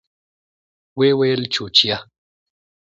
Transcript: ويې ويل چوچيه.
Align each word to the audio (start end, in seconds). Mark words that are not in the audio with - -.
ويې 0.97 1.11
ويل 1.19 1.41
چوچيه. 1.53 1.97